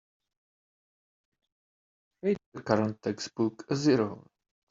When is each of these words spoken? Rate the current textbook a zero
Rate 2.23 2.39
the 2.55 2.63
current 2.63 2.99
textbook 3.03 3.65
a 3.69 3.75
zero 3.75 4.27